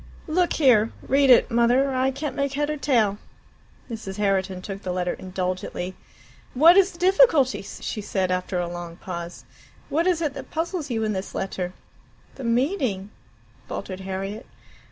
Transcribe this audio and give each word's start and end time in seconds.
"Look 0.25 0.53
here, 0.53 0.91
read 1.07 1.29
it, 1.29 1.51
Mother; 1.51 1.93
I 1.93 2.09
can't 2.09 2.35
make 2.35 2.53
head 2.53 2.71
or 2.71 2.77
tail." 2.77 3.19
Mrs. 3.87 4.17
Herriton 4.17 4.63
took 4.63 4.81
the 4.81 4.91
letter 4.91 5.13
indulgently. 5.13 5.93
"What 6.55 6.75
is 6.75 6.91
the 6.93 6.97
difficulty?" 6.97 7.61
she 7.61 8.01
said 8.01 8.31
after 8.31 8.57
a 8.57 8.67
long 8.67 8.95
pause. 8.95 9.45
"What 9.89 10.07
is 10.07 10.19
it 10.19 10.33
that 10.33 10.49
puzzles 10.49 10.89
you 10.89 11.03
in 11.03 11.13
this 11.13 11.35
letter?" 11.35 11.73
"The 12.33 12.43
meaning" 12.43 13.11
faltered 13.67 13.99
Harriet. 13.99 14.47